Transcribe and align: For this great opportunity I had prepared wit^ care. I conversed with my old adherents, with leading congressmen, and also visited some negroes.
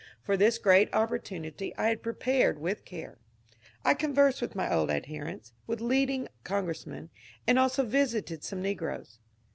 For 0.23 0.35
this 0.35 0.57
great 0.57 0.91
opportunity 0.95 1.75
I 1.77 1.89
had 1.89 2.01
prepared 2.01 2.57
wit^ 2.57 2.85
care. 2.85 3.19
I 3.85 3.93
conversed 3.93 4.41
with 4.41 4.55
my 4.55 4.73
old 4.73 4.89
adherents, 4.89 5.53
with 5.67 5.79
leading 5.79 6.27
congressmen, 6.43 7.11
and 7.45 7.59
also 7.59 7.85
visited 7.85 8.43
some 8.43 8.63
negroes. 8.63 9.19